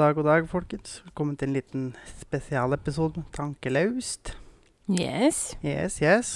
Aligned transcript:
dag, 0.00 0.14
god 0.16 0.24
dag, 0.24 0.46
folkens. 0.48 1.00
Velkommen 1.04 1.36
til 1.36 1.50
en 1.50 1.56
liten 1.58 1.82
spesialepisode 2.22 3.20
med 3.20 3.26
Tankelaust. 3.36 4.32
Yes. 4.88 5.40
Yes, 5.60 5.98
yes. 6.00 6.30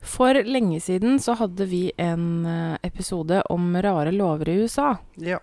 For 0.00 0.32
lenge 0.46 0.78
siden 0.80 1.18
så 1.20 1.34
hadde 1.36 1.66
vi 1.68 1.82
en 2.00 2.46
eh, 2.48 2.78
episode 2.88 3.42
om 3.52 3.76
rare 3.84 4.14
lover 4.16 4.48
i 4.48 4.56
USA. 4.62 4.94
Ja. 5.20 5.42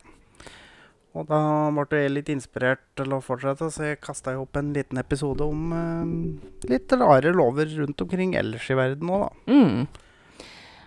Og 1.13 1.29
da 1.29 1.43
ble 1.77 2.01
jeg 2.01 2.15
litt 2.15 2.33
inspirert 2.33 2.81
til 2.97 3.13
å 3.13 3.21
fortsette, 3.21 3.69
så 3.69 3.91
jeg 3.91 4.01
kasta 4.01 4.33
opp 4.41 4.57
en 4.57 4.73
liten 4.73 4.97
episode 4.97 5.45
om 5.45 5.77
eh, 5.77 6.71
litt 6.73 6.97
rare 6.97 7.35
lover 7.37 7.69
rundt 7.83 8.01
omkring 8.01 8.33
ellers 8.39 8.65
i 8.73 8.79
verden 8.81 9.13
òg, 9.13 9.27
da. 9.27 9.53
Mm. 9.53 9.85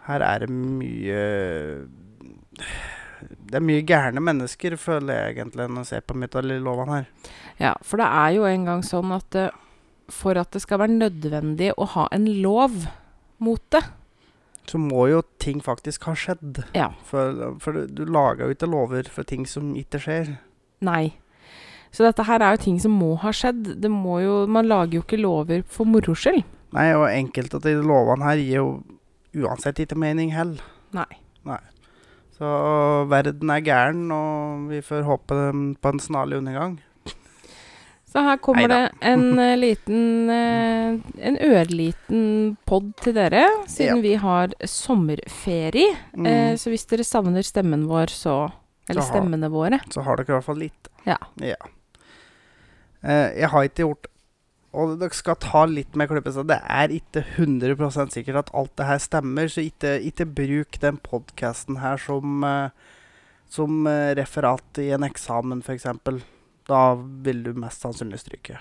Her 0.08 0.30
er 0.34 0.48
det 0.48 0.50
mye 0.50 1.22
Det 3.48 3.56
er 3.56 3.64
mye 3.64 3.84
gærne 3.86 4.20
mennesker, 4.20 4.76
føler 4.76 5.14
jeg 5.14 5.36
egentlig, 5.36 5.68
når 5.68 5.86
jeg 5.86 5.90
ser 5.92 6.04
på 6.04 6.42
lovene 6.60 6.98
her. 6.98 7.06
Ja, 7.58 7.72
for 7.82 7.96
det 7.96 8.06
er 8.06 8.34
jo 8.36 8.44
en 8.44 8.66
gang 8.68 8.82
sånn 8.84 9.12
at 9.16 9.34
uh, 9.34 9.48
for 10.08 10.38
at 10.40 10.52
det 10.52 10.62
skal 10.64 10.80
være 10.82 10.96
nødvendig 10.96 11.72
å 11.76 11.86
ha 11.94 12.08
en 12.12 12.26
lov 12.42 12.86
mot 13.38 13.62
det 13.70 13.84
Så 14.68 14.78
må 14.80 15.06
jo 15.08 15.22
ting 15.40 15.60
faktisk 15.64 16.04
ha 16.04 16.14
skjedd. 16.16 16.62
Ja. 16.76 16.90
For, 17.04 17.56
for 17.60 17.72
du, 17.72 17.86
du 17.88 18.04
lager 18.04 18.44
jo 18.46 18.56
ikke 18.56 18.68
lover 18.68 19.08
for 19.08 19.24
ting 19.24 19.46
som 19.48 19.72
ikke 19.76 20.00
skjer. 20.02 20.34
Nei. 20.84 21.16
Så 21.88 22.04
dette 22.04 22.26
her 22.28 22.44
er 22.44 22.56
jo 22.56 22.64
ting 22.66 22.76
som 22.82 22.92
må 22.92 23.14
ha 23.22 23.32
skjedd. 23.32 23.78
Det 23.80 23.88
må 23.88 24.18
jo, 24.20 24.42
man 24.44 24.68
lager 24.68 24.98
jo 24.98 25.06
ikke 25.06 25.20
lover 25.22 25.64
for 25.64 25.88
moro 25.88 26.12
skyld. 26.12 26.44
Nei, 26.76 26.90
og 26.92 27.08
enkelte 27.08 27.56
av 27.56 27.64
de 27.64 27.78
lovene 27.80 28.28
her 28.28 28.42
gir 28.42 28.58
jo 28.58 28.68
uansett 29.46 29.80
ikke 29.80 29.96
mening 29.96 30.34
heller. 30.36 30.60
Nei. 30.92 31.08
Så 32.38 32.48
verden 33.10 33.50
er 33.50 33.60
gæren, 33.66 34.04
og 34.14 34.68
vi 34.70 34.78
får 34.84 35.02
håpe 35.08 35.38
på 35.82 35.90
en 35.92 35.98
snarlig 36.00 36.38
undergang. 36.38 36.76
Så 38.08 38.22
her 38.24 38.38
kommer 38.40 38.68
Neida. 38.70 38.88
det 38.88 39.08
en 39.10 39.38
eh, 39.44 39.56
liten 39.60 40.30
eh, 40.32 40.94
En 41.28 41.36
ørliten 41.44 42.56
pod 42.64 42.92
til 43.02 43.12
dere, 43.18 43.42
siden 43.68 43.98
Ja. 43.98 44.02
vi 44.06 44.14
har 44.22 44.54
sommerferie. 44.64 45.90
Mm. 46.16 46.26
Eh, 46.26 46.54
så 46.56 46.70
hvis 46.72 46.86
dere 46.88 47.04
savner 47.04 47.42
stemmen 47.44 47.84
vår, 47.90 48.06
så 48.08 48.38
Eller 48.88 49.02
Så 49.02 49.10
har- 49.12 49.20
stemmene 49.20 49.50
våre. 49.52 49.80
Så 49.92 50.00
har 50.02 50.16
dere 50.16 50.30
i 50.30 50.32
hvert 50.38 50.44
fall 50.46 50.56
litt. 50.62 50.88
Ja. 51.04 51.18
Ja. 51.36 51.58
Eh, 53.04 53.36
jeg 53.42 53.48
har 53.52 53.62
ikke 53.68 53.84
gjort 53.84 54.06
Og 54.76 54.98
dere 55.00 55.16
skal 55.16 55.38
ta 55.40 55.62
litt 55.68 55.94
med 55.96 56.10
så 56.28 56.44
det 56.44 56.58
er 56.60 56.92
ikke 56.92 57.22
100% 57.40 58.12
sikkert 58.12 58.42
at 58.42 58.50
alt 58.56 58.74
det 58.76 58.88
her 58.88 59.00
stemmer. 59.00 59.48
Så 59.48 59.64
ikke, 59.64 59.96
ikke 60.04 60.28
bruk 60.28 60.80
den 60.82 60.98
podkasten 61.00 61.80
her 61.80 61.96
som, 62.02 62.44
eh, 62.44 62.98
som 63.48 63.86
eh, 63.88 64.12
referat 64.18 64.82
i 64.82 64.90
en 64.92 65.06
eksamen, 65.08 65.64
f.eks. 65.64 65.88
Da 66.68 66.82
vil 67.24 67.42
du 67.46 67.54
mest 67.56 67.80
sannsynlig 67.80 68.20
stryke. 68.20 68.60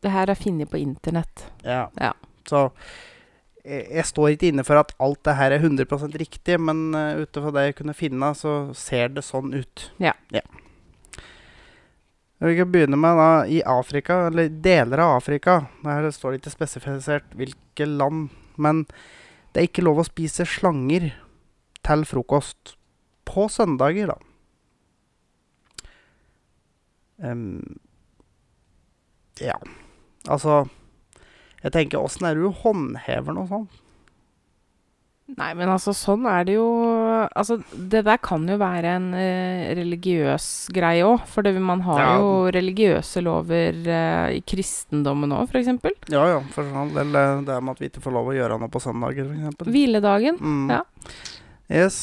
Det 0.00 0.14
her 0.14 0.30
er 0.30 0.38
funnet 0.38 0.70
på 0.72 0.80
internett. 0.80 1.44
Ja. 1.60 1.90
Ja. 2.00 2.14
Så 2.48 2.70
jeg, 3.68 3.84
jeg 3.98 4.06
står 4.08 4.32
ikke 4.32 4.48
inne 4.48 4.64
for 4.64 4.80
at 4.80 4.94
alt 5.02 5.20
det 5.28 5.36
her 5.36 5.52
er 5.52 5.60
100% 5.60 6.16
riktig, 6.22 6.56
men 6.62 6.88
uh, 6.96 7.20
ut 7.20 7.36
ifra 7.36 7.52
det 7.52 7.66
jeg 7.66 7.78
kunne 7.82 7.96
finne, 7.96 8.32
så 8.38 8.54
ser 8.78 9.12
det 9.12 9.26
sånn 9.26 9.52
ut. 9.58 9.90
Ja. 10.00 10.14
Ja. 10.32 10.44
Vi 12.38 12.56
kan 12.56 12.70
begynne 12.70 12.96
med 12.96 13.16
da 13.18 13.30
i 13.50 13.62
Afrika, 13.66 14.26
eller 14.28 14.48
deler 14.48 15.02
av 15.02 15.16
Afrika. 15.16 15.64
Der 15.82 16.06
står 16.14 16.32
det 16.32 16.42
ikke 16.42 16.54
spesifisert 16.54 17.34
hvilke 17.34 17.88
land. 17.88 18.28
Men 18.54 18.84
det 19.52 19.60
er 19.60 19.66
ikke 19.66 19.86
lov 19.86 19.98
å 20.02 20.06
spise 20.06 20.46
slanger 20.46 21.10
til 21.86 22.04
frokost 22.06 22.76
på 23.26 23.48
søndager, 23.50 24.12
da. 24.12 24.18
Um, 27.18 27.80
ja. 29.42 29.56
Altså 30.30 30.68
Jeg 31.64 31.72
tenker, 31.74 31.98
åssen 31.98 32.28
er 32.28 32.38
det 32.38 32.46
du 32.46 32.54
håndhever 32.62 33.34
noe 33.34 33.50
sånt? 33.50 33.80
Nei, 35.36 35.50
men 35.58 35.68
altså, 35.68 35.92
sånn 35.92 36.24
er 36.24 36.46
det 36.48 36.54
jo 36.56 36.66
Altså, 37.36 37.58
det 37.76 38.00
der 38.06 38.16
kan 38.24 38.46
jo 38.48 38.54
være 38.60 38.94
en 38.96 39.08
eh, 39.18 39.74
religiøs 39.76 40.46
greie 40.72 41.02
òg. 41.04 41.26
For 41.28 41.44
det, 41.44 41.52
man 41.60 41.82
har 41.84 42.00
Ja. 42.00 42.14
jo 42.16 42.30
religiøse 42.54 43.20
lover 43.26 43.76
eh, 43.84 44.38
i 44.38 44.40
kristendommen 44.40 45.34
òg, 45.36 45.50
f.eks. 45.52 45.68
Ja 46.14 46.24
ja, 46.32 46.38
for 46.54 46.64
sånn, 46.64 46.94
eller 46.96 47.42
det 47.44 47.58
med 47.60 47.74
at 47.76 47.82
vi 47.82 47.90
ikke 47.90 48.04
får 48.06 48.16
lov 48.16 48.30
å 48.32 48.36
gjøre 48.38 48.58
noe 48.62 48.72
på 48.72 48.80
søndager, 48.80 49.28
f.eks. 49.28 49.68
Hviledagen. 49.68 50.40
Mm. 50.40 50.72
Ja. 50.72 50.80
Yes. 51.68 52.00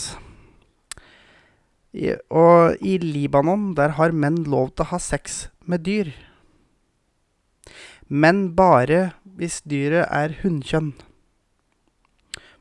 I, 1.96 2.12
og 2.30 2.76
i 2.86 2.98
Libanon, 3.02 3.72
der 3.74 3.96
har 3.98 4.12
menn 4.14 4.44
lov 4.52 4.74
til 4.76 4.86
å 4.86 4.92
ha 4.94 5.00
sex 5.02 5.48
med 5.66 5.82
dyr. 5.88 6.12
Men 8.08 8.52
bare 8.54 9.14
hvis 9.40 9.62
dyret 9.66 10.06
er 10.14 10.36
hunnkjønn. 10.44 10.92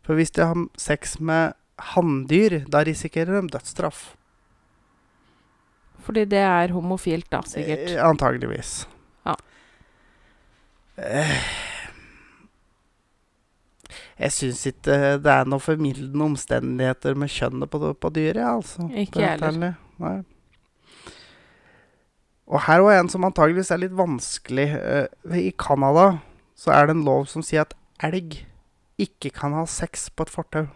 For 0.05 0.19
hvis 0.19 0.35
de 0.37 0.45
har 0.45 0.67
sex 0.81 1.19
med 1.21 1.55
hanndyr, 1.95 2.63
da 2.71 2.85
risikerer 2.87 3.41
de 3.41 3.55
dødsstraff. 3.55 4.15
Fordi 6.05 6.27
det 6.29 6.43
er 6.45 6.75
homofilt, 6.77 7.31
da, 7.33 7.41
sikkert. 7.49 7.87
Eh, 7.95 8.03
antageligvis. 8.05 8.73
Ja. 9.25 9.35
Eh, 11.01 11.33
jeg 14.21 14.33
syns 14.37 14.61
ikke 14.69 14.99
det 15.25 15.33
er 15.33 15.49
noen 15.49 15.65
formildende 15.65 16.29
omstendigheter 16.29 17.17
med 17.19 17.33
kjønnet 17.33 17.73
på, 17.73 17.81
på 17.97 18.13
dyret, 18.15 18.45
altså. 18.45 18.87
Ikke 18.93 19.25
jeg 19.25 19.41
heller. 19.41 19.81
Nei. 20.05 20.17
Og 22.45 22.61
her 22.67 22.85
var 22.85 23.01
en 23.01 23.09
som 23.09 23.25
antageligvis 23.25 23.73
er 23.73 23.81
litt 23.87 23.97
vanskelig. 23.97 24.69
Eh, 24.77 25.39
I 25.49 25.55
Canada 25.57 26.19
så 26.55 26.75
er 26.77 26.87
det 26.87 26.99
en 26.99 27.07
lov 27.09 27.25
som 27.33 27.43
sier 27.43 27.65
at 27.65 27.73
elg 28.05 28.43
ikke 29.01 29.33
kan 29.35 29.55
ha 29.57 29.65
sex 29.69 30.09
på 30.11 30.27
et 30.27 30.33
fortau. 30.33 30.67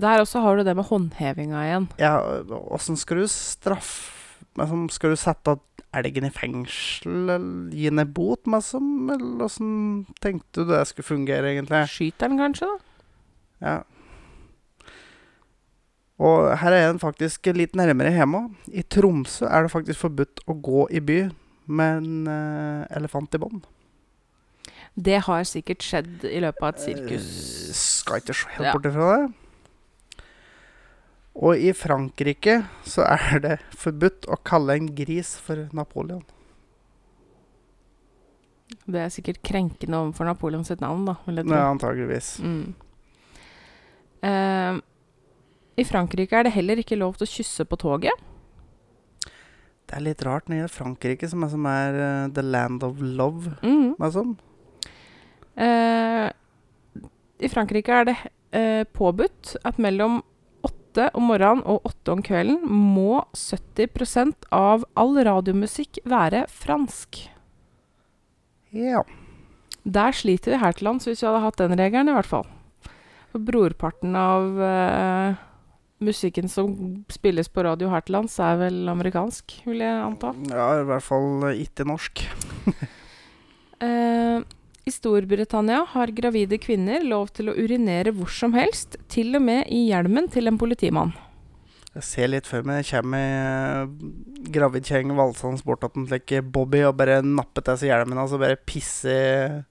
Der 0.00 0.22
også 0.22 0.40
har 0.44 0.56
du 0.56 0.64
det 0.64 0.76
med 0.76 0.86
håndhevinga 0.86 1.64
igjen. 1.66 1.88
Ja, 1.98 2.14
åssen 2.72 2.96
skal 2.96 3.22
du 3.22 3.28
straffe 3.28 4.44
liksom, 4.56 4.88
Skal 4.92 5.12
du 5.12 5.18
sette 5.18 5.56
elgen 5.96 6.28
i 6.28 6.30
fengsel, 6.30 7.30
eller 7.34 7.72
gi 7.74 7.88
den 7.88 8.02
en 8.02 8.12
bot, 8.14 8.46
liksom? 8.46 9.10
Eller 9.10 9.46
åssen 9.46 9.72
tenkte 10.22 10.62
du 10.62 10.70
det 10.70 10.84
skulle 10.88 11.08
fungere, 11.08 11.50
egentlig? 11.50 11.82
Skyter 11.90 12.30
den 12.30 12.38
kanskje, 12.38 12.68
da? 12.70 12.78
Ja. 13.60 13.78
Og 16.20 16.50
her 16.60 16.76
er 16.76 16.86
den 16.90 17.00
faktisk 17.00 17.48
litt 17.56 17.74
nærmere 17.78 18.12
hjemme. 18.12 18.44
I 18.68 18.84
Tromsø 18.84 19.48
er 19.48 19.64
det 19.64 19.72
faktisk 19.72 20.04
forbudt 20.04 20.44
å 20.46 20.56
gå 20.60 20.84
i 20.92 21.00
by 21.00 21.20
med 21.70 22.02
en 22.02 22.30
eh, 22.30 22.96
elefant 22.98 23.34
i 23.34 23.40
bånd. 23.40 23.64
Det 24.94 25.20
har 25.26 25.44
sikkert 25.46 25.84
skjedd 25.86 26.24
i 26.26 26.40
løpet 26.42 26.64
av 26.64 26.72
et 26.74 26.82
sirkus. 26.82 27.28
Eh, 27.70 27.76
skal 27.78 28.20
ikke 28.20 28.36
se 28.36 28.50
helt 28.56 28.74
bort 28.74 28.90
ifra 28.90 29.12
det. 29.12 29.28
Og 31.40 31.62
i 31.62 31.70
Frankrike 31.76 32.58
så 32.84 33.06
er 33.06 33.40
det 33.46 33.56
forbudt 33.78 34.28
å 34.28 34.38
kalle 34.44 34.76
en 34.76 34.90
gris 34.96 35.36
for 35.40 35.68
Napoleon. 35.76 36.24
Det 38.90 39.00
er 39.02 39.10
sikkert 39.10 39.40
krenkende 39.46 39.98
overfor 39.98 40.28
Napoleon 40.28 40.66
sitt 40.66 40.82
navn, 40.82 41.06
da. 41.08 41.16
Vil 41.26 41.40
jeg 41.40 41.48
tro. 41.48 41.56
Ja, 41.56 41.70
antageligvis. 41.70 42.32
Mm. 42.42 42.74
Uh, 44.20 44.78
I 45.80 45.86
Frankrike 45.88 46.36
er 46.36 46.46
det 46.46 46.54
heller 46.54 46.82
ikke 46.82 46.98
lov 46.98 47.16
til 47.18 47.26
å 47.26 47.32
kysse 47.32 47.66
på 47.66 47.78
toget. 47.80 48.26
Det 49.90 49.96
er 49.98 50.04
litt 50.06 50.22
rart 50.22 50.46
nede 50.50 50.68
i 50.68 50.70
Frankrike, 50.70 51.26
som 51.30 51.42
er, 51.42 51.50
som 51.50 51.66
er 51.66 51.98
uh, 51.98 52.28
the 52.34 52.44
land 52.46 52.84
of 52.86 53.02
love. 53.02 53.56
Mm. 53.64 53.96
Liksom. 53.98 54.36
Eh, 55.60 56.26
I 57.44 57.50
Frankrike 57.52 57.92
er 57.92 58.08
det 58.08 58.16
eh, 58.56 58.84
påbudt 58.96 59.56
at 59.66 59.80
mellom 59.82 60.22
åtte 60.66 61.10
om 61.14 61.28
morgenen 61.30 61.62
og 61.68 61.86
åtte 61.88 62.14
om 62.14 62.22
kvelden 62.24 62.64
må 62.66 63.22
70% 63.36 64.48
av 64.54 64.86
all 64.98 65.18
radiomusikk 65.26 66.00
være 66.08 66.46
fransk. 66.50 67.22
Ja. 68.74 69.02
Der 69.84 70.16
sliter 70.16 70.54
vi 70.54 70.62
her 70.62 70.74
til 70.76 70.88
lands 70.90 71.06
hvis 71.08 71.22
vi 71.22 71.28
hadde 71.28 71.44
hatt 71.44 71.60
den 71.60 71.78
regelen, 71.78 72.10
i 72.10 72.16
hvert 72.16 72.28
fall. 72.28 72.48
For 73.30 73.42
brorparten 73.46 74.16
av 74.18 74.58
uh, 74.58 75.38
musikken 76.02 76.50
som 76.50 76.74
spilles 77.12 77.48
på 77.48 77.64
radio 77.64 77.90
her 77.92 78.02
til 78.04 78.18
lands, 78.18 78.36
er 78.42 78.58
vel 78.60 78.82
amerikansk, 78.90 79.60
vil 79.68 79.84
jeg 79.84 80.04
anta. 80.04 80.34
ja, 80.50 80.68
i 80.80 80.86
hvert 80.88 81.06
fall 81.06 81.52
ikke 81.54 81.88
norsk. 81.88 82.24
Eh, 83.80 84.42
I 84.88 84.92
Storbritannia 84.92 85.82
har 85.92 86.12
gravide 86.16 86.56
kvinner 86.60 87.02
lov 87.04 87.32
til 87.36 87.50
å 87.50 87.56
urinere 87.56 88.14
hvor 88.16 88.30
som 88.32 88.54
helst, 88.56 88.96
til 89.12 89.34
og 89.36 89.44
med 89.44 89.68
i 89.68 89.86
hjelmen 89.90 90.30
til 90.32 90.48
en 90.48 90.58
politimann. 90.60 91.12
Jeg 91.90 92.06
ser 92.06 92.30
litt 92.30 92.46
før 92.46 92.62
meg 92.66 92.80
jeg 92.80 93.00
kommer 93.00 93.16
med 93.18 94.50
gravid 94.54 94.86
kjerring 94.86 95.10
valsende 95.18 95.66
bort 95.66 95.82
til 95.82 96.44
Bobby 96.46 96.84
og 96.86 96.94
bare 97.00 97.18
napper 97.26 97.64
til 97.66 97.80
seg 97.80 97.90
hjelmen 97.90 98.20
og 98.22 98.30
så 98.30 98.38
bare 98.38 98.54
pisser 98.62 99.64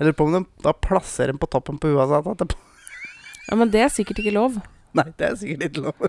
Eller 0.00 0.16
på 0.16 0.26
om 0.26 0.34
de 0.34 0.40
da 0.64 0.72
plasserer 0.74 1.30
den 1.30 1.38
på 1.38 1.46
toppen 1.46 1.78
på 1.78 1.92
huet 1.92 2.10
sitt 2.10 2.30
etterpå. 2.34 2.58
Ja, 3.48 3.56
Men 3.58 3.70
det 3.74 3.80
er 3.82 3.90
sikkert 3.90 4.20
ikke 4.22 4.34
lov. 4.34 4.58
Nei, 4.98 5.06
det 5.18 5.28
er 5.28 5.38
sikkert 5.38 5.68
ikke 5.70 5.86
lov. 5.88 6.08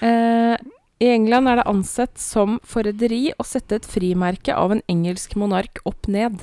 Eh, 0.00 0.54
I 1.02 1.08
England 1.12 1.50
er 1.50 1.58
det 1.58 1.66
ansett 1.68 2.20
som 2.22 2.54
forræderi 2.64 3.34
å 3.36 3.44
sette 3.44 3.80
et 3.80 3.88
frimerke 3.90 4.54
av 4.54 4.72
en 4.72 4.80
engelsk 4.88 5.34
monark 5.36 5.82
opp 5.84 6.08
ned. 6.08 6.38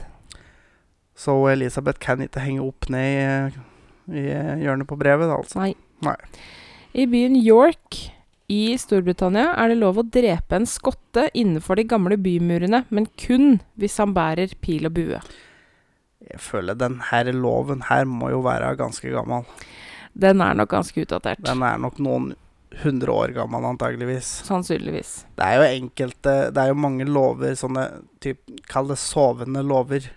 Så 1.17 1.33
Elisabeth 1.49 2.01
kan 2.03 2.21
ikke 2.21 2.43
henge 2.43 2.65
opp 2.65 2.89
ned 2.93 3.57
i, 3.57 4.19
i 4.21 4.27
hjørnet 4.61 4.89
på 4.89 4.99
brevet, 4.99 5.31
altså. 5.33 5.63
Nei. 5.63 5.73
Nei. 6.05 6.17
I 6.97 7.07
byen 7.09 7.35
York 7.41 7.97
i 8.47 8.77
Storbritannia 8.79 9.49
er 9.59 9.73
det 9.73 9.79
lov 9.81 9.99
å 9.99 10.05
drepe 10.07 10.55
en 10.55 10.67
skotte 10.69 11.25
innenfor 11.35 11.79
de 11.79 11.87
gamle 11.89 12.15
bymurene, 12.21 12.85
men 12.93 13.09
kun 13.19 13.57
hvis 13.81 13.97
han 13.99 14.13
bærer 14.15 14.53
pil 14.63 14.87
og 14.87 14.95
bue. 14.95 15.19
Jeg 16.27 16.41
føler 16.43 16.77
denne 16.77 17.23
loven 17.35 17.83
her 17.89 18.07
må 18.07 18.31
jo 18.31 18.43
være 18.45 18.75
ganske 18.79 19.11
gammel. 19.11 19.47
Den 20.17 20.41
er 20.41 20.55
nok 20.57 20.71
ganske 20.71 21.03
utdatert. 21.03 21.43
Den 21.45 21.63
er 21.65 21.81
nok 21.81 21.99
noen 22.01 22.31
hundre 22.81 23.13
år 23.13 23.33
gammel, 23.35 23.65
antageligvis. 23.67 24.29
Sannsynligvis. 24.47 25.11
Det 25.37 25.45
er 25.45 25.57
jo 25.57 25.67
enkelte 25.81 26.33
Det 26.53 26.63
er 26.63 26.71
jo 26.71 26.79
mange 26.79 27.07
lover, 27.07 27.55
sånne 27.57 27.85
typ, 28.23 28.41
Kall 28.69 28.89
det 28.91 28.99
sovende 29.01 29.63
lover. 29.65 30.09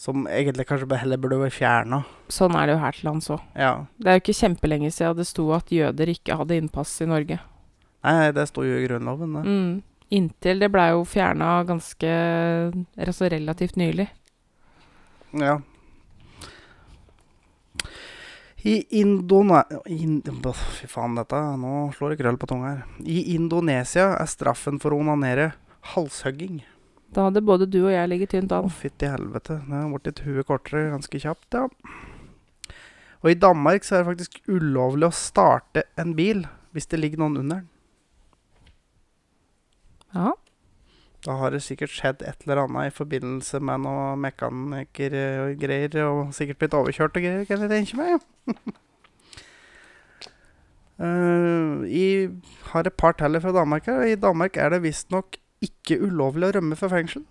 Som 0.00 0.24
egentlig 0.32 0.64
kanskje 0.64 0.88
bare 0.88 1.02
heller 1.02 1.20
burde 1.20 1.42
vært 1.42 1.58
fjerna. 1.58 1.98
Sånn 2.32 2.54
er 2.56 2.70
det 2.70 2.76
jo 2.76 2.80
her 2.80 2.96
til 2.96 3.08
lands 3.10 3.28
òg. 3.34 3.42
Ja. 3.52 3.72
Det 4.00 4.08
er 4.08 4.16
jo 4.16 4.22
ikke 4.22 4.38
kjempelenge 4.38 4.92
siden 4.96 5.18
det 5.18 5.26
sto 5.28 5.44
at 5.52 5.72
jøder 5.74 6.12
ikke 6.14 6.38
hadde 6.40 6.56
innpass 6.56 6.94
i 7.04 7.08
Norge. 7.10 7.36
Nei, 8.06 8.30
det 8.32 8.46
sto 8.48 8.64
jo 8.64 8.78
i 8.78 8.86
Grunnloven, 8.86 9.34
det. 9.36 9.42
Mm. 9.44 9.74
Inntil 10.16 10.64
det 10.64 10.70
blei 10.72 10.88
jo 10.94 11.04
fjerna 11.04 11.50
ganske 11.68 12.14
altså 12.96 13.28
relativt 13.30 13.76
nylig. 13.76 14.08
Ja. 15.36 15.60
I 18.64 18.80
Indone... 19.00 19.62
In, 19.92 20.18
fy 20.24 20.88
faen, 20.90 21.14
dette 21.16 21.38
Nå 21.60 21.90
slår 21.96 22.14
det 22.14 22.22
krøll 22.24 22.40
på 22.40 22.48
tunga 22.50 22.72
her. 22.72 22.82
I 23.04 23.34
Indonesia 23.36 24.14
er 24.16 24.28
straffen 24.32 24.80
for 24.80 24.96
å 24.96 25.04
onanere 25.04 25.52
halshugging. 25.92 26.62
Da 27.14 27.26
hadde 27.26 27.42
både 27.42 27.66
du 27.66 27.80
og 27.82 27.92
jeg 27.92 28.10
ligget 28.10 28.34
tynt 28.36 28.52
Å, 28.54 28.62
an. 28.62 28.70
fytti 28.70 29.08
helvete. 29.10 29.58
Det 29.66 29.74
har 29.74 29.90
blitt 29.90 30.10
et 30.12 30.22
hue 30.28 30.44
kortere 30.46 30.92
ganske 30.92 31.22
kjapt, 31.24 31.56
ja. 31.56 31.66
Og 33.20 33.32
i 33.32 33.36
Danmark 33.36 33.84
så 33.84 33.96
er 33.96 34.04
det 34.04 34.12
faktisk 34.12 34.38
ulovlig 34.48 35.10
å 35.10 35.16
starte 35.16 35.84
en 36.00 36.14
bil 36.16 36.46
hvis 36.72 36.86
det 36.88 37.00
ligger 37.02 37.20
noen 37.20 37.40
under 37.42 37.58
den. 37.60 37.66
Ja. 40.14 40.30
Da 41.26 41.34
har 41.36 41.52
det 41.52 41.60
sikkert 41.66 41.92
skjedd 41.92 42.22
et 42.24 42.46
eller 42.46 42.62
annet 42.62 42.88
i 42.88 42.94
forbindelse 42.96 43.60
med 43.60 43.82
noe 43.84 44.14
mekanikergreier, 44.22 45.98
og 46.06 46.30
sikkert 46.36 46.62
blitt 46.62 46.76
overkjørt 46.78 47.18
og 47.18 47.26
greier, 47.26 47.44
kan 47.48 47.66
jeg 47.66 47.72
tenke 47.74 47.98
meg. 48.00 48.24
I 52.00 52.08
har 52.72 52.88
et 52.88 52.96
par 53.00 53.14
teller 53.16 53.40
fra 53.40 53.52
Danmark 53.56 53.86
her. 53.88 54.02
og 54.02 54.08
I 54.08 54.20
Danmark 54.20 54.56
er 54.60 54.74
det 54.74 54.82
visstnok 54.84 55.39
ikke 55.64 56.00
ulovlig 56.00 56.48
å 56.48 56.54
rømme 56.58 56.78
fra 56.78 56.90
fengsel. 56.92 57.24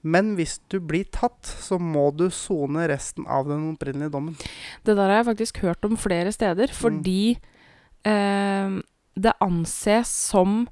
Men 0.00 0.32
hvis 0.38 0.58
du 0.72 0.78
blir 0.80 1.04
tatt, 1.12 1.44
så 1.44 1.76
må 1.76 2.06
du 2.16 2.28
sone 2.32 2.86
resten 2.88 3.26
av 3.28 3.48
den 3.50 3.66
opprinnelige 3.74 4.14
dommen. 4.14 4.36
Det 4.86 4.96
der 4.96 5.10
har 5.10 5.20
jeg 5.20 5.28
faktisk 5.28 5.60
hørt 5.64 5.84
om 5.84 5.98
flere 6.00 6.32
steder, 6.32 6.72
fordi 6.72 7.36
eh, 8.08 8.78
det 9.20 9.34
anses 9.44 10.12
som 10.30 10.62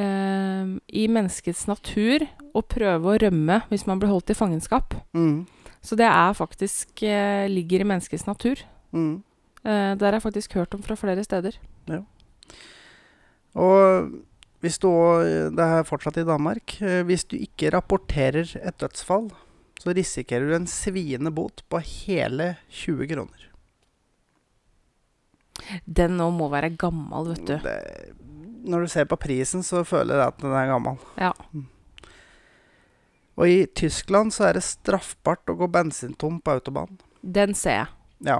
eh, 0.00 0.72
i 0.88 1.04
menneskets 1.12 1.66
natur 1.68 2.24
å 2.56 2.64
prøve 2.64 3.12
å 3.12 3.20
rømme 3.26 3.60
hvis 3.68 3.86
man 3.88 4.00
blir 4.00 4.12
holdt 4.14 4.32
i 4.32 4.38
fangenskap. 4.38 4.96
Mm. 5.16 5.44
Så 5.84 5.98
det 5.98 6.08
er 6.08 6.38
faktisk 6.38 7.04
eh, 7.04 7.46
ligger 7.52 7.84
i 7.84 7.88
menneskets 7.92 8.24
natur. 8.26 8.64
Mm. 8.96 9.20
Eh, 9.66 9.92
det 9.98 10.06
har 10.06 10.16
jeg 10.16 10.24
faktisk 10.24 10.56
hørt 10.56 10.74
om 10.74 10.82
fra 10.82 10.96
flere 10.98 11.24
steder. 11.26 11.60
Og 13.56 14.16
hvis 14.66 14.78
du 14.82 14.90
Det 15.56 15.64
er 15.64 15.86
fortsatt 15.88 16.18
i 16.20 16.26
Danmark. 16.26 16.76
eh, 16.82 17.02
Hvis 17.06 17.24
du 17.30 17.36
ikke 17.38 17.70
rapporterer 17.74 18.44
et 18.60 18.78
dødsfall, 18.82 19.30
så 19.80 19.92
risikerer 19.94 20.48
du 20.50 20.54
en 20.56 20.66
sviende 20.66 21.30
bot 21.30 21.62
på 21.70 21.78
hele 21.84 22.56
20 22.70 23.06
kroner. 23.14 23.42
Den 25.86 26.16
nå 26.18 26.28
må 26.34 26.48
være 26.52 26.74
gammel, 26.78 27.30
vet 27.32 27.46
du. 27.48 27.54
Det, 27.64 27.76
når 28.66 28.84
du 28.84 28.90
ser 28.92 29.06
på 29.08 29.16
prisen, 29.20 29.62
så 29.64 29.84
føler 29.86 30.18
jeg 30.20 30.32
at 30.34 30.42
den 30.42 30.52
er 30.58 30.68
gammel. 30.72 30.98
Ja. 31.20 31.32
Mm. 31.54 31.66
Og 33.36 33.48
i 33.52 33.56
Tyskland 33.76 34.32
så 34.32 34.46
er 34.48 34.56
det 34.56 34.64
straffbart 34.64 35.48
å 35.52 35.56
gå 35.60 35.68
bensintom 35.72 36.38
på 36.40 36.54
autobanen. 36.56 36.98
Den 37.22 37.52
ser 37.58 37.82
jeg. 37.82 37.88
Ja. 38.28 38.38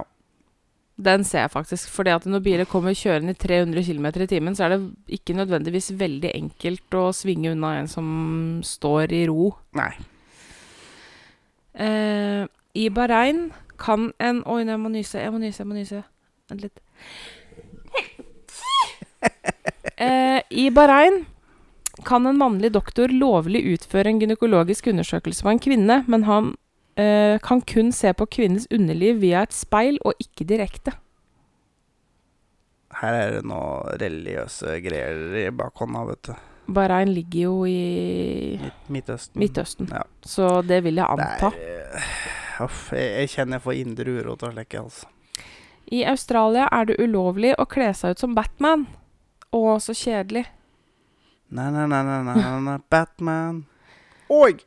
Den 0.97 1.23
ser 1.27 1.43
jeg 1.45 1.53
faktisk. 1.53 1.91
For 1.93 2.09
når 2.09 2.41
biler 2.41 2.65
kommer 2.65 2.95
kjørende 2.97 3.35
i 3.35 3.37
300 3.37 3.83
km 3.85 4.07
i 4.23 4.27
timen, 4.27 4.55
så 4.57 4.65
er 4.65 4.75
det 4.75 4.79
ikke 5.19 5.35
nødvendigvis 5.37 5.91
veldig 5.99 6.31
enkelt 6.33 6.97
å 6.97 7.11
svinge 7.13 7.51
unna 7.53 7.75
en 7.77 7.89
som 7.91 8.07
står 8.65 9.13
i 9.13 9.23
ro. 9.29 9.51
Nei. 9.77 9.91
Eh, 11.77 12.49
I 12.73 12.89
Bahrain 12.89 13.51
kan 13.77 14.09
en 14.17 14.41
Oi, 14.49 14.63
nå 14.65 14.77
må 14.81 14.89
nyse, 14.89 15.21
jeg 15.21 15.33
må 15.33 15.37
nyse, 15.41 15.61
jeg 15.61 15.69
må 15.69 15.77
nyse. 15.77 16.03
Vent 16.49 16.67
litt. 16.67 16.83
Eh, 19.97 20.43
I 20.53 20.67
Bahrain 20.69 21.23
kan 22.05 22.27
en 22.29 22.37
mannlig 22.37 22.69
doktor 22.75 23.09
lovlig 23.09 23.63
utføre 23.73 24.11
en 24.11 24.19
gynekologisk 24.21 24.91
undersøkelse 24.91 25.41
på 25.41 25.49
en 25.49 25.61
kvinne, 25.63 25.95
men 26.05 26.25
han 26.27 26.51
kan 27.43 27.61
kun 27.61 27.91
se 27.93 28.13
på 28.17 28.25
kvinnens 28.25 28.67
underliv 28.73 29.19
via 29.21 29.43
et 29.45 29.53
speil, 29.53 29.99
og 30.05 30.13
ikke 30.23 30.47
direkte. 30.49 30.95
Her 32.97 33.13
er 33.13 33.31
det 33.37 33.43
noe 33.45 33.93
religiøse 34.01 34.77
greier 34.81 35.19
i 35.43 35.49
bakhånda, 35.53 36.05
vet 36.09 36.29
du. 36.29 36.33
Bahrain 36.73 37.11
ligger 37.13 37.41
jo 37.45 37.65
i 37.69 38.57
Midt 38.59 38.89
Midtøsten. 38.91 39.39
Midtøsten, 39.39 39.87
Ja. 39.93 40.01
så 40.25 40.61
det 40.67 40.81
vil 40.83 40.95
jeg 40.95 41.05
anta. 41.07 41.51
er, 41.55 41.95
eh, 41.95 42.63
uff, 42.65 42.89
jeg, 42.91 43.11
jeg 43.21 43.29
kjenner 43.29 43.55
jeg 43.59 43.61
får 43.67 43.77
indre 43.83 44.17
uro 44.17 44.35
å 44.35 44.51
slekke, 44.51 44.81
altså. 44.81 45.05
I 45.91 46.03
Australia 46.03 46.67
er 46.71 46.85
det 46.89 46.97
ulovlig 46.99 47.53
å 47.57 47.65
kle 47.65 47.93
seg 47.95 48.11
ut 48.11 48.19
som 48.19 48.33
Batman. 48.35 48.87
Å, 49.53 49.79
så 49.79 49.93
kjedelig. 49.95 50.45
Nei, 51.49 51.69
nei, 51.71 51.85
nei, 51.87 52.01
nei, 52.03 52.23
nei, 52.27 52.59
nei. 52.65 52.77
Batman. 52.89 53.65
Oi! 54.29 54.57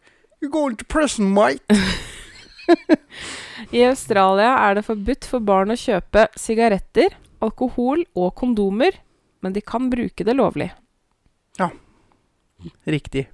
You're 0.41 0.49
going 0.49 0.77
to 0.77 0.85
prison, 0.87 1.35
mate! 1.35 1.61
I 3.77 3.85
Australia 3.89 4.55
er 4.69 4.79
det 4.79 4.87
forbudt 4.87 5.29
for 5.29 5.45
barn 5.45 5.73
å 5.75 5.79
kjøpe 5.79 6.27
sigaretter, 6.39 7.15
alkohol 7.45 8.05
og 8.15 8.35
kondomer, 8.41 8.97
men 9.41 9.55
de 9.57 9.63
kan 9.65 9.89
bruke 9.93 10.25
det 10.27 10.35
lovlig. 10.37 10.71
Ja. 11.59 11.71
Riktig. 12.85 13.27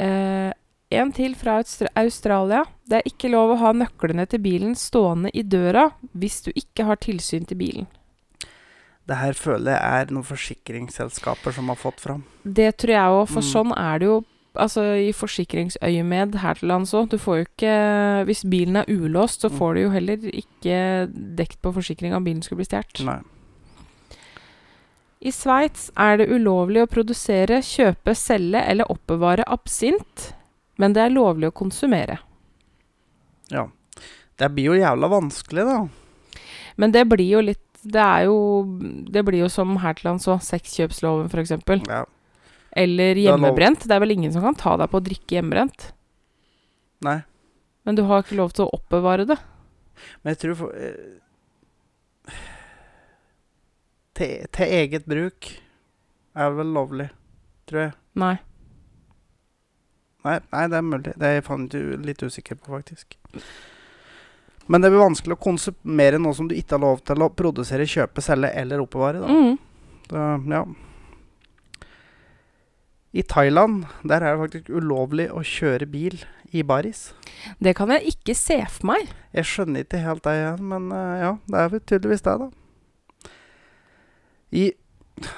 Eh, 0.00 0.50
en 0.90 1.12
til 1.14 1.34
fra 1.38 1.58
Austra 1.60 1.88
Australia. 2.00 2.64
Det 2.88 2.98
er 3.00 3.08
ikke 3.08 3.30
lov 3.30 3.54
å 3.54 3.60
ha 3.62 3.72
nøklene 3.76 4.26
til 4.28 4.42
bilen 4.42 4.74
stående 4.78 5.30
i 5.36 5.44
døra 5.46 5.90
hvis 6.18 6.40
du 6.48 6.50
ikke 6.56 6.86
har 6.88 6.98
tilsyn 7.00 7.46
til 7.46 7.60
bilen. 7.60 7.88
Det 9.06 9.16
her 9.18 9.34
føler 9.34 9.74
jeg 9.74 10.02
er 10.02 10.12
noen 10.14 10.26
forsikringsselskaper 10.26 11.54
som 11.56 11.70
har 11.72 11.78
fått 11.80 12.02
fram. 12.02 12.24
Det 12.44 12.72
tror 12.78 12.94
jeg 12.94 13.14
òg, 13.16 13.24
for 13.28 13.42
Mm. 13.42 13.48
sånn 13.52 13.72
er 13.78 13.98
det 13.98 14.06
jo 14.06 14.18
altså 14.54 14.82
i 14.98 15.12
forsikringsøyemed 15.12 16.34
her 16.42 16.54
til 16.54 16.68
lands 16.68 16.92
òg. 16.94 17.08
Du 17.10 17.18
får 17.18 17.36
jo 17.38 17.44
ikke 17.46 18.24
Hvis 18.26 18.44
bilen 18.50 18.76
er 18.76 18.84
ulåst, 18.88 19.40
så 19.42 19.48
Mm. 19.50 19.58
får 19.58 19.74
du 19.74 19.80
jo 19.82 19.90
heller 19.90 20.16
ikke 20.16 21.10
dekt 21.36 21.60
på 21.62 21.72
forsikring 21.74 22.14
om 22.14 22.24
bilen 22.24 22.42
skulle 22.42 22.58
bli 22.64 22.64
stjålet. 22.66 23.24
I 25.22 25.30
Sveits 25.30 25.90
er 26.00 26.16
det 26.16 26.28
ulovlig 26.32 26.82
å 26.82 26.88
produsere, 26.88 27.60
kjøpe, 27.60 28.14
selge 28.16 28.62
eller 28.66 28.88
oppbevare 28.88 29.44
absint, 29.46 30.30
men 30.78 30.94
det 30.96 31.02
er 31.02 31.10
lovlig 31.12 31.50
å 31.50 31.52
konsumere. 31.52 32.18
Ja. 33.50 33.66
Det 34.38 34.48
blir 34.54 34.64
jo 34.70 34.78
jævla 34.80 35.10
vanskelig, 35.12 35.64
da. 35.68 35.88
Men 36.80 36.92
det 36.92 37.06
blir 37.08 37.28
jo 37.28 37.40
litt 37.40 37.58
Det 37.82 37.96
er 38.00 38.24
jo 38.26 38.64
Det 39.10 39.22
blir 39.24 39.40
jo 39.40 39.48
som 39.48 39.76
her 39.80 39.94
til 39.94 40.10
lands 40.10 40.26
òg, 40.28 40.40
sexkjøpsloven 40.44 41.30
f.eks. 41.30 41.50
Ja. 41.88 42.04
Eller 42.76 43.16
er 43.16 43.24
hjemmebrent. 43.24 43.86
Det 43.86 43.94
er 43.96 44.02
vel 44.02 44.14
ingen 44.14 44.32
som 44.34 44.44
kan 44.46 44.58
ta 44.58 44.76
deg 44.80 44.90
på 44.92 45.00
å 45.00 45.04
drikke 45.04 45.38
hjemmebrent. 45.38 45.90
Nei. 47.06 47.20
Men 47.88 47.96
du 47.96 48.04
har 48.06 48.22
ikke 48.22 48.38
lov 48.38 48.52
til 48.54 48.66
å 48.66 48.76
oppbevare 48.76 49.26
det. 49.28 49.38
Men 50.22 50.34
jeg 50.34 50.42
tror 50.44 50.58
for 50.60 50.76
eh, 50.76 52.36
til, 54.16 54.46
til 54.52 54.76
eget 54.80 55.08
bruk 55.08 55.50
er 56.36 56.54
vel 56.54 56.72
lovlig, 56.76 57.08
tror 57.68 57.86
jeg. 57.86 57.96
Nei. 58.20 58.36
Nei, 60.26 60.36
nei, 60.52 60.64
det 60.68 60.76
er 60.76 60.84
mulig. 60.84 61.12
Det 61.16 61.26
er 61.26 61.38
jeg 61.38 61.46
faen 61.46 61.66
litt 62.04 62.22
usikker 62.22 62.58
på, 62.60 62.74
faktisk. 62.76 63.16
Men 64.70 64.84
det 64.84 64.92
blir 64.92 65.02
vanskelig 65.02 65.34
å 65.34 65.42
konsumere 65.42 66.20
noe 66.20 66.36
som 66.36 66.46
du 66.50 66.54
ikke 66.54 66.76
har 66.76 66.84
lov 66.84 67.00
til 67.08 67.24
å 67.24 67.30
produsere, 67.34 67.88
kjøpe, 67.88 68.22
selge 68.22 68.52
eller 68.60 68.82
oppbevare. 68.84 69.24
Da. 69.24 69.28
Mm. 69.32 69.56
Så, 70.10 70.26
ja. 70.52 70.62
I 73.10 73.22
Thailand 73.26 73.88
der 74.06 74.22
er 74.22 74.36
det 74.36 74.42
faktisk 74.44 74.70
ulovlig 74.70 75.26
å 75.34 75.42
kjøre 75.42 75.88
bil 75.90 76.20
i 76.54 76.62
baris. 76.66 77.10
Det 77.58 77.74
kan 77.78 77.90
jeg 77.94 78.14
ikke 78.14 78.36
se 78.38 78.60
for 78.70 78.92
meg. 78.92 79.10
Jeg 79.34 79.48
skjønner 79.50 79.84
ikke 79.84 80.02
helt 80.04 80.24
det 80.26 80.36
men 80.62 80.90
eh, 80.94 81.16
ja, 81.24 81.32
det 81.50 81.58
er 81.58 81.72
vel 81.74 81.82
tydeligvis 81.82 82.24
det, 82.26 82.36
da. 82.44 82.50
I 84.50 84.64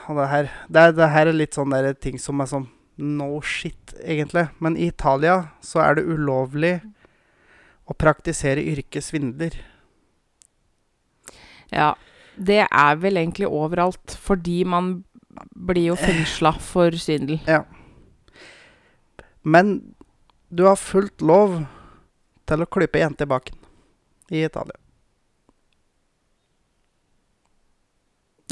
Og 0.09 0.17
det 0.17 0.29
her, 0.31 0.51
det, 0.69 0.85
det 0.97 1.09
her 1.11 1.29
er 1.29 1.37
litt 1.37 1.57
sånn 1.57 1.73
der 1.75 1.93
ting 1.99 2.21
som 2.21 2.41
er 2.41 2.49
sånn 2.49 2.69
no 3.03 3.41
shit, 3.43 3.95
egentlig. 3.99 4.47
Men 4.63 4.77
i 4.77 4.87
Italia 4.93 5.49
så 5.65 5.81
er 5.83 5.97
det 5.99 6.07
ulovlig 6.07 6.77
å 7.89 7.97
praktisere 7.99 8.63
yrkessvindler. 8.63 9.57
Ja. 11.73 11.95
Det 12.33 12.63
er 12.65 12.95
vel 12.97 13.19
egentlig 13.21 13.51
overalt, 13.51 14.15
fordi 14.17 14.63
man 14.65 15.03
blir 15.57 15.91
jo 15.93 15.97
fengsla 15.97 16.53
for 16.61 16.91
svindel. 16.99 17.41
Men 19.43 19.95
du 20.53 20.65
har 20.69 20.77
fullt 20.77 21.21
lov 21.25 21.63
til 22.47 22.63
å 22.63 22.69
klype 22.69 23.01
jenter 23.01 23.27
i 23.27 23.33
baken 23.33 23.57
i 24.33 24.45
Italia. 24.45 24.77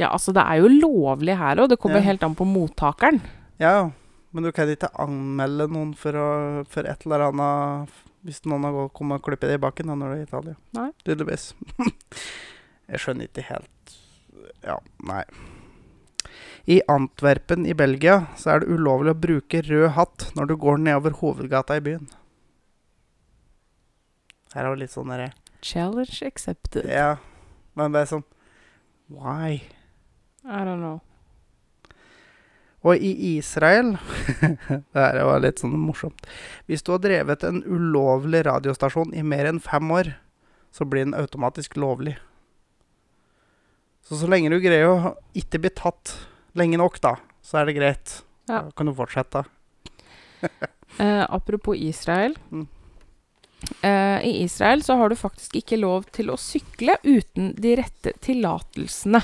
Ja, 0.00 0.08
altså, 0.14 0.32
det 0.32 0.40
er 0.46 0.62
jo 0.62 0.70
lovlig 0.72 1.34
her 1.36 1.60
òg. 1.60 1.68
Det 1.68 1.78
kommer 1.78 1.98
Ja. 2.00 2.06
helt 2.08 2.22
an 2.24 2.34
på 2.34 2.46
mottakeren. 2.48 3.20
Ja, 3.58 3.90
men 4.32 4.42
du 4.44 4.52
kan 4.52 4.68
ikke 4.68 4.88
anmelde 4.98 5.68
noen 5.68 5.94
for, 5.94 6.12
å, 6.16 6.64
for 6.68 6.86
et 6.88 7.04
eller 7.04 7.26
annet 7.28 7.90
hvis 8.24 8.42
noen 8.44 8.64
har 8.64 8.88
kommet 8.92 9.20
og 9.20 9.24
klippet 9.24 9.48
deg 9.48 9.58
i 9.58 9.64
baken 9.64 9.86
da, 9.88 9.94
når 9.94 10.06
du 10.08 10.12
er 10.14 10.20
i 10.20 10.26
Italia. 10.28 10.56
Nei. 10.76 10.90
Tydeligvis. 11.04 11.54
Jeg 12.90 12.98
skjønner 13.00 13.28
ikke 13.28 13.44
helt 13.48 13.94
Ja, 14.64 14.78
nei. 15.06 15.22
I 16.70 16.78
Antwerpen 16.86 17.66
i 17.66 17.74
Belgia 17.74 18.28
så 18.38 18.52
er 18.52 18.62
det 18.62 18.70
ulovlig 18.70 19.10
å 19.10 19.18
bruke 19.18 19.62
rød 19.66 19.88
hatt 19.96 20.28
når 20.36 20.52
du 20.52 20.56
går 20.62 20.78
nedover 20.78 21.16
hovedgata 21.18 21.80
i 21.80 21.82
byen. 21.82 22.04
Her 24.54 24.68
er 24.68 24.74
det 24.74 24.84
litt 24.84 24.94
sånn 24.94 25.10
derre 25.10 25.32
Challenge 25.66 26.26
accepted. 26.26 26.86
Ja, 26.86 27.18
men 27.74 27.94
bare 27.94 28.08
sånn 28.12 28.26
Why? 29.10 29.58
I 30.46 30.62
don't 30.62 30.78
know. 30.78 31.00
Og 32.86 33.02
i 33.02 33.10
Israel 33.34 33.96
Det 34.94 34.94
her 34.94 35.20
var 35.26 35.42
litt 35.42 35.60
sånn 35.60 35.74
morsomt. 35.74 36.22
Hvis 36.70 36.86
du 36.86 36.94
har 36.94 37.02
drevet 37.02 37.44
en 37.44 37.64
ulovlig 37.66 38.44
radiostasjon 38.46 39.10
i 39.10 39.26
mer 39.26 39.50
enn 39.50 39.58
fem 39.60 39.90
år, 39.90 40.14
så 40.70 40.86
blir 40.86 41.08
den 41.08 41.18
automatisk 41.18 41.74
lovlig. 41.74 42.14
Så 44.06 44.22
så 44.22 44.30
lenge 44.30 44.54
du 44.54 44.62
greier 44.62 44.86
å 44.86 45.16
ikke 45.36 45.60
bli 45.66 45.74
tatt 45.74 46.14
lenge 46.58 46.80
nok, 46.80 47.00
da, 47.04 47.16
så 47.44 47.60
er 47.60 47.70
det 47.70 47.78
greit. 47.78 48.20
Ja. 48.50 48.64
Da 48.66 48.76
kan 48.76 48.90
du 48.90 48.96
fortsette. 48.96 49.46
Eh, 50.98 51.22
apropos 51.30 51.78
Israel. 51.78 52.32
Mm. 52.50 52.64
Eh, 53.80 54.24
I 54.26 54.42
Israel 54.42 54.82
så 54.82 54.96
har 54.98 55.08
du 55.08 55.16
faktisk 55.16 55.54
ikke 55.60 55.78
lov 55.78 56.08
til 56.10 56.32
å 56.32 56.38
sykle 56.40 56.96
uten 57.04 57.52
de 57.54 57.76
rette 57.78 58.12
tillatelsene. 58.24 59.20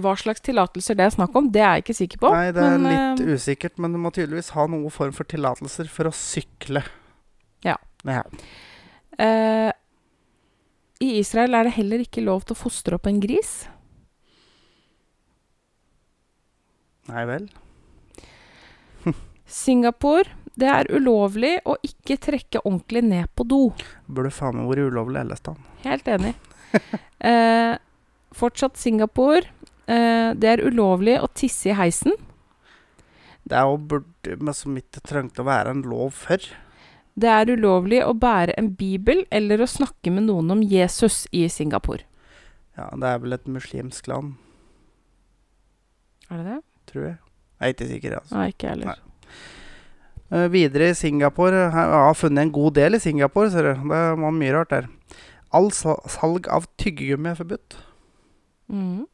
Hva 0.00 0.12
slags 0.16 0.44
tillatelser 0.46 0.96
det 0.96 1.08
er 1.08 1.14
snakk 1.16 1.34
om, 1.36 1.48
det 1.50 1.64
er 1.64 1.78
jeg 1.78 1.84
ikke 1.84 1.98
sikker 1.98 2.22
på. 2.22 2.30
Nei, 2.30 2.52
det 2.54 2.62
er 2.62 2.78
men, 2.78 2.86
litt 2.86 3.24
eh, 3.24 3.34
usikkert, 3.34 3.74
men 3.82 3.96
du 3.96 4.00
må 4.00 4.12
tydeligvis 4.14 4.52
ha 4.54 4.68
noen 4.70 4.94
form 4.94 5.12
for 5.16 5.28
tillatelser 5.28 5.90
for 5.90 6.08
å 6.08 6.14
sykle. 6.14 6.84
Ja. 7.66 7.74
ja. 8.06 8.22
eh, 9.18 9.72
I 11.02 11.10
Israel 11.18 11.58
er 11.58 11.66
det 11.66 11.76
heller 11.80 12.06
ikke 12.06 12.24
lov 12.24 12.46
til 12.46 12.56
å 12.56 12.62
fostre 12.62 13.00
opp 13.00 13.10
en 13.10 13.20
gris. 13.22 13.64
Nei 17.10 17.24
vel. 17.28 17.48
Singapore, 19.60 20.28
det 20.60 20.70
er 20.70 20.90
ulovlig 20.94 21.56
å 21.68 21.76
ikke 21.86 22.18
trekke 22.22 22.62
ordentlig 22.64 23.02
ned 23.06 23.30
på 23.34 23.46
do. 23.48 23.62
Burde 24.06 24.32
faen 24.34 24.60
meg 24.60 24.70
vært 24.70 24.92
ulovlig 24.92 25.22
ellers, 25.24 25.42
da. 25.46 25.56
Helt 25.84 26.10
enig. 26.10 26.34
eh, 27.30 27.74
fortsatt 28.36 28.78
Singapore. 28.78 29.46
Eh, 29.90 30.32
det 30.38 30.52
er 30.54 30.64
ulovlig 30.66 31.18
å 31.20 31.30
tisse 31.34 31.72
i 31.72 31.78
heisen. 31.78 32.14
Det 33.42 33.56
er 33.56 33.66
jo 33.66 33.80
burde, 33.90 34.36
men 34.38 34.54
som 34.54 34.76
ikke 34.78 35.02
trengte 35.02 35.42
å 35.42 35.48
være 35.48 35.74
en 35.74 35.86
lov 35.88 36.12
før. 36.14 36.44
Det 37.20 37.28
er 37.28 37.50
ulovlig 37.50 38.04
å 38.04 38.14
bære 38.14 38.54
en 38.60 38.70
bibel 38.78 39.24
eller 39.34 39.60
å 39.60 39.68
snakke 39.68 40.12
med 40.14 40.28
noen 40.28 40.52
om 40.54 40.62
Jesus 40.62 41.24
i 41.34 41.48
Singapore. 41.50 42.06
Ja, 42.78 42.86
det 42.96 43.08
er 43.08 43.18
vel 43.24 43.34
et 43.36 43.50
muslimsk 43.50 44.06
land, 44.08 44.36
Er 46.30 46.38
det 46.38 46.44
det? 46.46 46.58
Tror 46.90 47.04
jeg. 47.06 47.16
Jeg 47.60 47.68
er 47.68 47.74
ikke 47.74 47.88
sikker, 47.90 48.16
altså. 48.20 48.34
Nei, 48.36 48.46
ikke 48.54 48.68
heller. 48.72 48.86
heller. 48.94 49.06
Uh, 50.30 50.46
videre 50.52 50.90
i 50.92 50.94
Singapore 50.94 51.64
Jeg 51.66 51.72
har 51.74 52.14
funnet 52.14 52.42
en 52.44 52.52
god 52.54 52.74
del 52.78 52.94
i 52.94 53.00
Singapore, 53.02 53.50
ser 53.50 53.62
du. 53.66 53.72
Det 53.90 54.02
var 54.22 54.34
mye 54.36 54.52
rart 54.54 54.70
der. 54.70 54.86
All 55.52 55.70
salg 55.74 56.46
av 56.48 56.68
tyggegummi 56.78 57.32
er 57.32 57.38
forbudt. 57.40 57.78
Mm. 58.70 59.06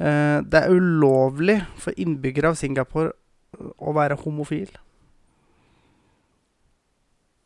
Uh, 0.00 0.38
det 0.48 0.62
er 0.62 0.72
ulovlig 0.72 1.58
for 1.76 1.92
innbyggere 2.00 2.54
av 2.54 2.56
Singapore 2.56 3.12
å 3.78 3.92
være 3.92 4.16
homofil. 4.24 4.72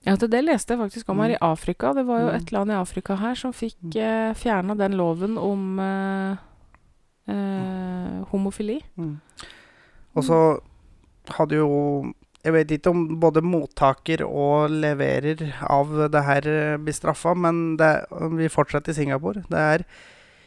Ja, 0.07 0.15
til 0.15 0.31
det 0.31 0.45
leste 0.47 0.77
jeg 0.77 0.79
faktisk 0.85 1.09
om 1.11 1.19
her 1.25 1.33
i 1.35 1.41
Afrika. 1.43 1.91
Det 1.93 2.05
var 2.07 2.21
jo 2.23 2.29
Mm. 2.31 2.37
et 2.37 2.53
land 2.55 2.71
i 2.71 2.75
Afrika 2.79 3.17
her 3.19 3.35
som 3.35 3.53
fikk 3.53 3.97
eh, 3.97 4.33
fjerna 4.39 4.77
den 4.79 4.93
loven 4.97 5.37
om 5.37 5.81
eh, 7.29 8.23
homofili. 8.33 8.81
Og 10.17 10.25
så 10.25 10.39
hadde 11.37 11.57
jo 11.59 12.13
Jeg 12.47 12.53
vet 12.55 12.71
ikke 12.71 12.91
om 12.93 13.01
både 13.19 13.41
mottaker 13.43 14.21
og 14.23 14.71
leverer 14.71 15.41
av 15.67 15.89
det 16.13 16.21
her 16.23 16.47
eh, 16.47 16.77
blir 16.79 16.95
straffa, 16.95 17.33
men 17.35 17.77
det, 17.77 17.89
vi 18.39 18.47
fortsetter 18.49 18.93
i 18.93 18.95
Singapore. 19.01 19.43
Det 19.51 19.59
er 19.59 19.83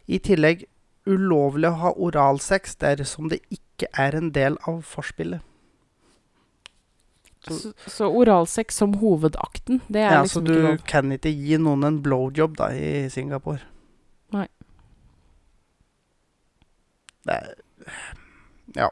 i 0.08 0.18
tillegg 0.24 0.64
ulovlig 1.06 1.68
å 1.68 1.80
ha 1.82 1.92
oralsex 1.98 2.78
dersom 2.80 3.28
det 3.30 3.42
ikke 3.52 3.90
er 4.00 4.16
en 4.16 4.32
del 4.32 4.56
av 4.66 4.80
forspillet. 4.88 5.42
Så- 7.44 7.58
Så, 7.60 7.74
så 7.88 8.08
oralsex 8.08 8.76
som 8.80 8.94
hovedakten, 9.00 9.82
det 9.90 10.02
er 10.06 10.12
Ja, 10.14 10.22
liksom 10.24 10.46
du 10.46 10.54
ikke 10.54 10.70
lov. 10.70 10.78
kan 10.88 11.12
ikke 11.12 11.32
gi 11.36 11.58
noen 11.58 11.84
en 11.84 12.00
blowjob 12.04 12.56
da 12.58 12.68
i 12.72 13.10
Singapore. 13.10 13.60
Nei. 14.32 14.48
Det 17.28 17.36
er 17.36 17.54
Ja. 18.78 18.90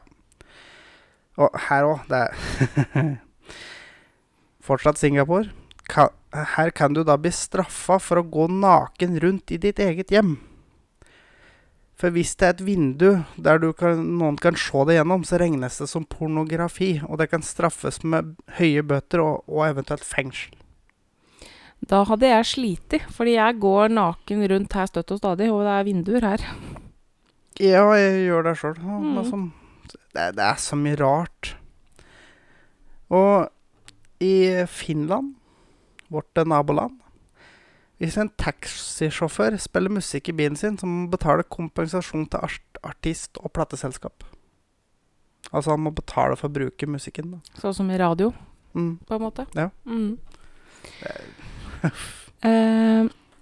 Og 1.38 1.54
her 1.68 1.86
òg, 1.86 2.00
det 2.10 2.18
er 2.18 3.10
Fortsatt 4.66 4.98
Singapore. 4.98 5.52
Ka, 5.88 6.08
her 6.34 6.70
kan 6.76 6.92
du 6.92 7.04
da 7.06 7.16
bli 7.16 7.30
straffa 7.32 7.96
for 8.02 8.20
å 8.20 8.26
gå 8.26 8.48
naken 8.52 9.16
rundt 9.22 9.54
i 9.54 9.60
ditt 9.62 9.78
eget 9.80 10.10
hjem. 10.12 10.34
For 11.98 12.14
hvis 12.14 12.36
det 12.38 12.46
er 12.46 12.52
et 12.54 12.62
vindu 12.62 13.08
der 13.42 13.64
kan, 13.74 14.02
noen 14.20 14.36
kan 14.38 14.58
se 14.58 14.84
det 14.86 14.98
gjennom, 14.98 15.24
så 15.26 15.40
regnes 15.40 15.80
det 15.80 15.88
som 15.90 16.06
pornografi, 16.06 17.00
og 17.02 17.18
det 17.18 17.30
kan 17.32 17.42
straffes 17.42 18.04
med 18.06 18.36
høye 18.60 18.84
bøter 18.86 19.24
og, 19.24 19.42
og 19.50 19.64
eventuelt 19.66 20.06
fengsel. 20.06 20.54
Da 21.88 22.04
hadde 22.06 22.30
jeg 22.30 22.46
slitt, 22.46 22.94
fordi 23.14 23.36
jeg 23.36 23.58
går 23.62 23.92
naken 23.94 24.46
rundt 24.50 24.74
her 24.74 24.88
støtt 24.90 25.14
og 25.14 25.20
stadig, 25.22 25.50
og 25.50 25.62
det 25.66 25.74
er 25.74 25.86
vinduer 25.86 26.26
her. 26.26 26.46
Ja, 27.60 27.82
jeg 27.98 28.26
gjør 28.28 28.42
det 28.46 28.56
sjøl. 28.60 28.76
Mm. 28.78 29.52
Det, 29.88 30.20
er- 30.22 30.32
det 30.36 30.44
er 30.44 30.54
så 30.62 30.76
mye 30.78 30.96
rart. 31.00 31.56
Og 33.10 33.48
i 34.20 34.64
Finland, 34.68 35.34
vårt 36.10 36.36
naboland 36.46 36.98
Hvis 37.98 38.16
en 38.16 38.28
taxisjåfør 38.38 39.56
spiller 39.58 39.90
musikk 39.90 40.28
i 40.28 40.32
bilen 40.32 40.56
sin, 40.56 40.76
så 40.78 40.86
må 40.86 41.00
han 41.02 41.10
betale 41.10 41.42
kompensasjon 41.42 42.28
til 42.30 42.38
art 42.46 42.78
artist 42.86 43.38
og 43.42 43.50
plateselskap. 43.52 44.22
Altså 45.52 45.70
han 45.74 45.80
må 45.82 45.90
betale 45.90 46.36
for 46.38 46.46
å 46.48 46.52
bruke 46.54 46.86
musikken. 46.86 47.32
Da. 47.32 47.38
Sånn 47.58 47.74
som 47.74 47.90
i 47.90 47.98
radio, 47.98 48.32
Mm. 48.74 48.98
på 49.06 49.14
en 49.16 49.20
måte. 49.20 49.46
Ja. 49.56 49.70
Mm. 49.84 50.18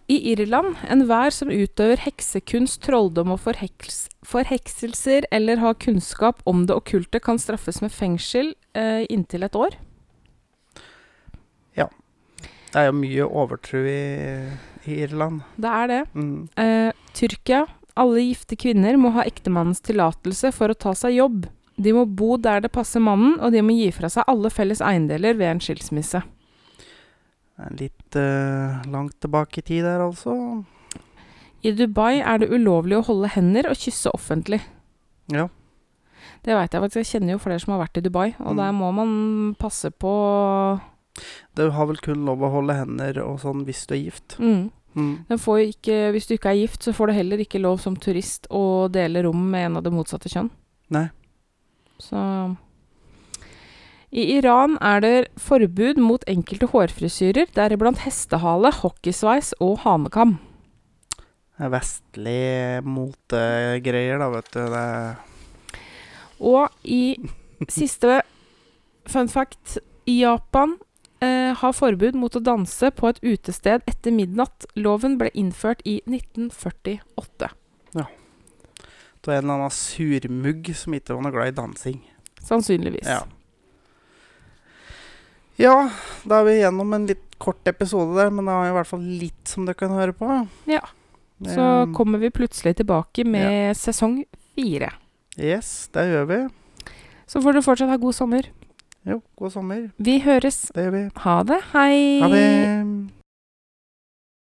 I 0.07 0.21
Irland, 0.33 0.77
enhver 0.87 1.33
som 1.35 1.51
utøver 1.51 1.99
heksekunst, 2.05 2.79
trolldom 2.85 3.33
og 3.35 3.41
forheks 3.43 4.05
forhekselser 4.27 5.27
eller 5.35 5.59
har 5.63 5.79
kunnskap 5.83 6.43
om 6.47 6.65
det 6.67 6.77
okkulte, 6.77 7.21
kan 7.23 7.41
straffes 7.43 7.81
med 7.83 7.95
fengsel 7.95 8.53
eh, 8.79 9.03
inntil 9.11 9.47
et 9.47 9.59
år. 9.59 9.75
Ja. 11.79 11.89
Det 12.71 12.83
er 12.83 12.89
jo 12.91 12.97
mye 13.01 13.27
overtro 13.27 13.83
i, 13.87 13.99
i 14.87 15.01
Irland. 15.07 15.43
Det 15.59 15.75
er 15.75 15.93
det. 15.93 16.01
Mm. 16.15 16.49
Eh, 16.55 16.91
Tyrkia. 17.15 17.65
Alle 17.97 18.27
gifte 18.27 18.59
kvinner 18.61 18.99
må 19.01 19.15
ha 19.17 19.25
ektemannens 19.27 19.83
tillatelse 19.83 20.53
for 20.55 20.71
å 20.71 20.79
ta 20.79 20.95
seg 20.95 21.17
jobb. 21.17 21.47
De 21.77 21.93
må 21.97 22.07
bo 22.07 22.37
der 22.41 22.63
det 22.65 22.73
passer 22.73 23.03
mannen, 23.03 23.39
og 23.41 23.53
de 23.53 23.63
må 23.65 23.75
gi 23.77 23.91
fra 23.95 24.11
seg 24.13 24.27
alle 24.31 24.53
felles 24.53 24.83
eiendeler 24.85 25.37
ved 25.39 25.55
en 25.55 25.63
skilsmisse. 25.65 26.23
Det 26.77 27.65
er 27.65 27.71
en 27.73 27.81
Litt 27.81 27.96
eh, 28.15 28.87
langt 28.93 29.19
tilbake 29.21 29.59
i 29.59 29.63
tid 29.63 29.83
der, 29.83 30.01
altså. 30.07 30.65
I 31.65 31.73
Dubai 31.75 32.21
er 32.23 32.39
det 32.39 32.51
ulovlig 32.55 32.99
å 33.01 33.05
holde 33.09 33.29
hender 33.35 33.67
og 33.71 33.77
kysse 33.77 34.13
offentlig. 34.15 34.61
Ja. 35.33 35.49
Det 36.45 36.55
veit 36.55 36.71
jeg 36.71 36.81
faktisk. 36.85 37.01
Jeg 37.03 37.11
kjenner 37.11 37.33
jo 37.35 37.39
flere 37.43 37.59
som 37.59 37.73
har 37.75 37.83
vært 37.89 37.97
i 37.99 38.05
Dubai, 38.07 38.35
og 38.39 38.55
Mm. 38.55 38.57
der 38.57 38.73
må 38.73 38.93
man 38.95 39.55
passe 39.59 39.91
på 39.91 40.81
Du 41.57 41.71
har 41.71 41.87
vel 41.87 41.97
kun 41.97 42.25
lov 42.27 42.39
å 42.45 42.51
holde 42.53 42.75
hender 42.77 43.19
og 43.25 43.41
sånn 43.41 43.65
hvis 43.65 43.87
du 43.89 43.95
er 43.95 44.05
gift. 44.05 44.37
mm. 44.39 44.71
Mm. 44.97 45.27
Får 45.39 45.59
ikke, 45.75 46.11
hvis 46.13 46.27
du 46.27 46.35
ikke 46.35 46.49
er 46.55 46.61
gift, 46.67 46.81
så 46.83 46.93
får 46.95 47.07
du 47.09 47.13
heller 47.13 47.37
ikke 47.39 47.61
lov 47.61 47.81
som 47.81 47.97
turist 47.97 48.47
å 48.51 48.89
dele 48.91 49.23
rom 49.25 49.51
med 49.51 49.67
en 49.67 49.77
av 49.77 49.83
det 49.83 49.93
motsatte 49.93 50.29
kjønn. 50.33 50.49
Nei. 50.91 51.11
Så 51.99 52.57
I 54.17 54.25
Iran 54.39 54.79
er 54.81 55.03
det 55.05 55.17
forbud 55.37 55.99
mot 56.01 56.23
enkelte 56.31 56.71
hårfrisyrer, 56.73 57.51
deriblant 57.53 58.01
hestehale, 58.07 58.71
hockeysveis 58.73 59.53
og 59.61 59.83
hanekam. 59.83 60.39
Det 61.57 61.67
er 61.67 61.73
vestlig 61.73 62.47
motegreier, 62.85 64.21
da, 64.21 64.31
vet 64.33 64.49
du. 64.57 64.63
Det 64.73 64.87
Og 66.41 66.73
i 66.85 67.17
siste 67.73 68.23
fun 69.09 69.29
fact 69.29 69.79
I 70.09 70.19
Japan 70.23 70.77
eh, 71.21 71.53
har 71.57 71.77
forbud 71.77 72.17
mot 72.17 72.37
å 72.37 72.45
danse 72.45 72.91
på 72.97 73.13
et 73.13 73.21
utested 73.21 73.85
etter 73.85 74.17
midnatt. 74.17 74.65
Loven 74.81 75.21
ble 75.21 75.29
innført 75.37 75.85
i 75.85 76.01
1948. 76.09 77.53
Ja. 77.97 78.09
det 78.09 79.29
var 79.29 79.39
en 79.39 79.45
eller 79.45 79.57
annen 79.61 79.77
surmugg 79.77 80.73
som 80.77 80.97
ikke 80.97 81.17
var 81.17 81.25
noe 81.29 81.37
glad 81.37 81.53
i 81.53 81.59
dansing. 81.61 82.05
Sannsynligvis. 82.41 83.09
Ja. 83.09 83.25
Ja, 85.61 85.89
da 86.29 86.43
er 86.43 86.49
vi 86.51 86.59
gjennom 86.59 86.93
en 86.93 87.07
litt 87.09 87.25
kort 87.41 87.69
episode 87.69 88.17
der, 88.19 88.33
men 88.33 88.49
det 88.49 88.53
er 88.53 88.71
i 88.71 88.77
hvert 88.77 88.91
fall 88.91 89.05
litt 89.23 89.49
som 89.49 89.65
dere 89.69 89.79
kan 89.79 89.95
høre 89.97 90.13
på. 90.17 90.29
Ja. 90.69 90.83
Så 91.45 91.65
um, 91.85 91.95
kommer 91.97 92.21
vi 92.21 92.33
plutselig 92.33 92.77
tilbake 92.79 93.25
med 93.29 93.77
sesong 93.77 94.23
fire. 94.57 94.93
Yes, 95.37 95.89
det 95.93 96.07
gjør 96.11 96.31
vi. 96.31 96.39
Så 97.29 97.43
får 97.45 97.57
du 97.57 97.65
fortsatt 97.65 97.93
ha 97.93 97.99
god 98.01 98.17
sommer. 98.17 98.49
Jo, 99.07 99.21
god 99.39 99.53
sommer. 99.55 99.83
Vi 99.97 100.19
høres. 100.25 100.67
Det 100.75 100.87
gjør 100.87 100.97
vi. 100.97 101.05
Ha 101.25 101.37
det. 101.49 101.61
Hei. 101.73 101.99
Ha 102.25 102.31
det. 102.33 102.47